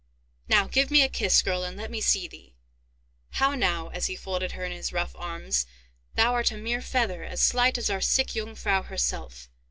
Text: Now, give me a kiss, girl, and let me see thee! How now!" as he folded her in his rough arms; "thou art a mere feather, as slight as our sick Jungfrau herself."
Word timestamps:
Now, 0.49 0.65
give 0.65 0.89
me 0.89 1.03
a 1.03 1.09
kiss, 1.09 1.43
girl, 1.43 1.63
and 1.63 1.77
let 1.77 1.91
me 1.91 2.01
see 2.01 2.27
thee! 2.27 2.55
How 3.33 3.53
now!" 3.53 3.89
as 3.89 4.07
he 4.07 4.15
folded 4.15 4.53
her 4.53 4.65
in 4.65 4.71
his 4.71 4.91
rough 4.91 5.15
arms; 5.15 5.67
"thou 6.15 6.33
art 6.33 6.49
a 6.51 6.57
mere 6.57 6.81
feather, 6.81 7.23
as 7.23 7.39
slight 7.39 7.77
as 7.77 7.87
our 7.91 8.01
sick 8.01 8.29
Jungfrau 8.29 8.81
herself." 8.81 9.47